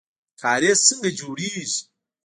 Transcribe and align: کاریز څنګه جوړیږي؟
کاریز 0.41 0.79
څنګه 0.87 1.09
جوړیږي؟ 1.19 1.65